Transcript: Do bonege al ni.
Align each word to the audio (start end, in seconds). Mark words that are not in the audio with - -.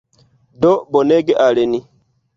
Do 0.61 0.71
bonege 0.95 1.33
al 1.45 1.57
ni. 1.71 1.79